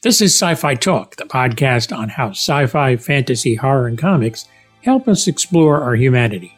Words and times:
This 0.00 0.20
is 0.20 0.32
Sci 0.32 0.54
Fi 0.54 0.76
Talk, 0.76 1.16
the 1.16 1.24
podcast 1.24 1.96
on 1.96 2.08
how 2.08 2.30
sci 2.30 2.66
fi, 2.66 2.94
fantasy, 2.94 3.56
horror, 3.56 3.88
and 3.88 3.98
comics 3.98 4.46
help 4.84 5.08
us 5.08 5.26
explore 5.26 5.82
our 5.82 5.96
humanity. 5.96 6.56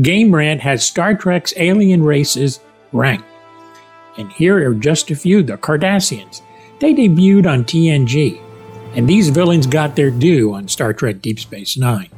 Game 0.00 0.32
Rant 0.32 0.60
has 0.60 0.84
Star 0.84 1.16
Trek's 1.16 1.52
alien 1.56 2.04
races 2.04 2.60
ranked. 2.92 3.24
And 4.18 4.30
here 4.30 4.70
are 4.70 4.74
just 4.74 5.10
a 5.10 5.16
few 5.16 5.42
the 5.42 5.56
Cardassians. 5.56 6.42
They 6.78 6.94
debuted 6.94 7.50
on 7.50 7.64
TNG, 7.64 8.40
and 8.94 9.08
these 9.08 9.30
villains 9.30 9.66
got 9.66 9.96
their 9.96 10.12
due 10.12 10.54
on 10.54 10.68
Star 10.68 10.92
Trek 10.92 11.20
Deep 11.20 11.40
Space 11.40 11.76
Nine. 11.76 12.08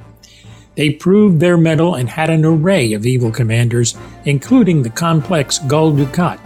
They 0.74 0.90
proved 0.90 1.40
their 1.40 1.56
mettle 1.56 1.94
and 1.94 2.10
had 2.10 2.28
an 2.28 2.44
array 2.44 2.92
of 2.92 3.06
evil 3.06 3.30
commanders, 3.30 3.96
including 4.26 4.82
the 4.82 4.90
complex 4.90 5.60
Gul 5.60 5.92
Dukat, 5.92 6.38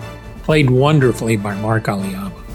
played 0.45 0.70
wonderfully 0.70 1.36
by 1.36 1.57
Marc 1.57 1.86
Alaimo. 1.86 2.45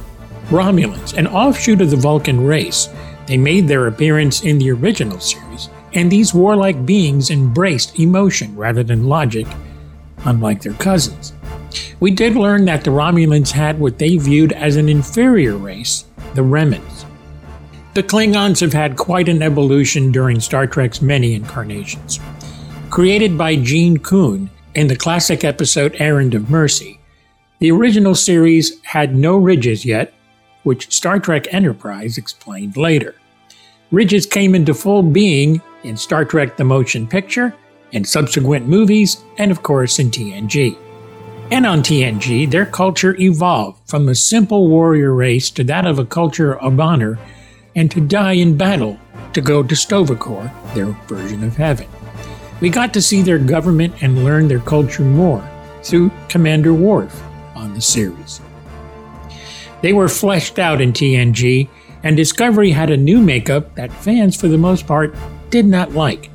Romulans, 0.52 1.14
an 1.14 1.28
offshoot 1.28 1.80
of 1.80 1.92
the 1.92 1.96
Vulcan 1.96 2.44
race, 2.44 2.90
they 3.26 3.38
made 3.38 3.70
their 3.70 3.88
appearance 3.88 4.44
in 4.44 4.58
the 4.58 4.70
original 4.72 5.18
series, 5.22 5.70
and 5.94 6.12
these 6.12 6.34
warlike 6.34 6.86
beings 6.86 7.32
embraced 7.32 7.98
emotion 7.98 8.54
rather 8.58 8.84
than 8.84 9.08
logic, 9.08 9.48
unlike 10.26 10.62
their 10.62 10.73
cousins. 10.73 11.32
We 12.02 12.12
did 12.12 12.36
learn 12.36 12.66
that 12.66 12.84
the 12.84 12.92
Romulans 12.92 13.52
had 13.52 13.80
what 13.80 13.98
they 13.98 14.18
viewed 14.18 14.52
as 14.52 14.76
an 14.76 14.90
inferior 14.90 15.56
race, 15.56 16.04
the 16.34 16.42
Remans. 16.42 17.06
The 17.94 18.04
Klingons 18.04 18.59
have 18.59 18.73
had 18.73 18.98
quite 18.98 19.30
an 19.30 19.42
evolution 19.42 20.12
during 20.12 20.42
Star 20.42 20.68
Trek's 20.68 21.02
many 21.02 21.34
incarnations. 21.34 22.20
Created 22.90 23.38
by 23.38 23.56
Gene 23.56 24.00
Coon 24.00 24.50
in 24.76 24.88
the 24.88 24.98
classic 24.98 25.45
episode 25.45 25.95
Errand 25.98 26.36
of 26.36 26.50
Mercy, 26.50 27.00
the 27.59 27.72
original 27.72 28.16
series 28.16 28.81
had 28.84 29.16
no 29.16 29.38
ridges 29.38 29.86
yet, 29.86 30.14
which 30.64 30.92
Star 30.92 31.20
Trek 31.20 31.54
Enterprise 31.54 32.18
explained 32.18 32.78
later. 32.78 33.16
Ridges 33.92 34.26
came 34.26 34.56
into 34.56 34.73
full 34.73 35.03
being 35.03 35.62
in 35.84 35.98
Star 35.98 36.23
Trek 36.23 36.58
The 36.58 36.64
Motion 36.64 37.08
Picture, 37.08 37.53
in 37.92 38.06
subsequent 38.06 38.68
movies, 38.68 39.23
and 39.38 39.52
of 39.52 39.64
course 39.64 40.00
in 40.00 40.09
TNG. 40.09 40.78
And 41.52 41.66
on 41.66 41.81
TNG, 41.81 42.50
their 42.50 42.66
culture 42.66 43.20
evolved 43.20 43.90
from 43.90 44.08
a 44.08 44.16
simple 44.16 44.70
warrior 44.70 45.14
race 45.14 45.50
to 45.52 45.64
that 45.66 45.86
of 45.86 46.00
a 46.00 46.06
culture 46.06 46.58
of 46.58 46.80
honor 46.80 47.20
and 47.75 47.92
to 47.92 48.00
die 48.00 48.34
in 48.34 48.58
battle 48.58 48.98
to 49.34 49.42
go 49.42 49.62
to 49.62 49.75
Sto-vo-kor, 49.75 50.52
their 50.73 50.88
version 51.08 51.44
of 51.44 51.58
heaven. 51.58 51.88
We 52.62 52.70
got 52.70 52.94
to 52.94 53.02
see 53.02 53.22
their 53.22 53.40
government 53.40 54.02
and 54.02 54.23
learn 54.23 54.48
their 54.48 54.59
culture 54.59 55.03
more 55.03 55.46
through 55.84 56.12
Commander 56.30 56.73
Worf 56.73 57.22
on 57.56 57.73
the 57.73 57.81
series. 57.81 58.40
They 59.82 59.94
were 59.94 60.08
fleshed 60.08 60.60
out 60.60 60.82
in 60.82 60.94
TNG, 60.94 61.68
and 62.04 62.16
Discovery 62.16 62.72
had 62.72 62.90
a 62.90 62.98
new 62.98 63.20
makeup 63.20 63.76
that 63.76 63.92
fans, 63.92 64.36
for 64.40 64.48
the 64.48 64.58
most 64.58 64.88
part, 64.88 65.16
did 65.50 65.66
not 65.66 65.92
like. 65.94 66.30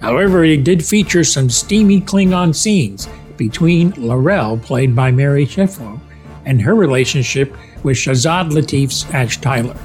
However, 0.00 0.44
it 0.44 0.64
did 0.64 0.84
feature 0.84 1.24
some 1.24 1.48
steamy 1.48 2.00
Klingon 2.00 2.54
scenes 2.54 3.08
between 3.36 3.90
L'Rell, 3.96 4.58
played 4.58 4.94
by 4.94 5.10
Mary 5.10 5.46
Chieffo, 5.46 6.00
and 6.44 6.60
her 6.60 6.74
relationship 6.74 7.54
with 7.82 7.96
Shazad 7.96 8.50
Latif's 8.50 9.04
Ash 9.14 9.40
Tyler. 9.40 9.76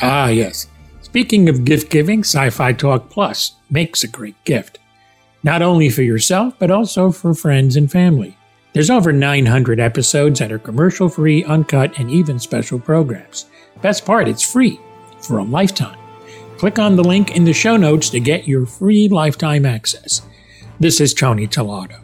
Ah, 0.00 0.28
yes. 0.28 0.66
Speaking 1.00 1.48
of 1.48 1.64
gift 1.64 1.90
giving, 1.90 2.20
Sci 2.20 2.50
Fi 2.50 2.72
Talk 2.72 3.10
Plus 3.10 3.52
makes 3.70 4.02
a 4.02 4.08
great 4.08 4.42
gift. 4.44 4.78
Not 5.42 5.62
only 5.62 5.90
for 5.90 6.02
yourself, 6.02 6.54
but 6.58 6.70
also 6.70 7.10
for 7.10 7.34
friends 7.34 7.76
and 7.76 7.90
family. 7.90 8.36
There's 8.72 8.90
over 8.90 9.12
900 9.12 9.78
episodes 9.80 10.38
that 10.38 10.50
are 10.50 10.58
commercial 10.58 11.08
free, 11.10 11.44
uncut, 11.44 11.98
and 11.98 12.10
even 12.10 12.38
special 12.38 12.78
programs. 12.78 13.46
Best 13.82 14.06
part, 14.06 14.28
it's 14.28 14.42
free 14.42 14.80
for 15.20 15.38
a 15.38 15.44
lifetime. 15.44 15.98
Click 16.56 16.78
on 16.78 16.96
the 16.96 17.04
link 17.04 17.36
in 17.36 17.44
the 17.44 17.52
show 17.52 17.76
notes 17.76 18.08
to 18.10 18.20
get 18.20 18.48
your 18.48 18.64
free 18.64 19.08
lifetime 19.08 19.66
access. 19.66 20.22
This 20.80 21.00
is 21.00 21.12
Tony 21.12 21.46
Tellado. 21.46 22.01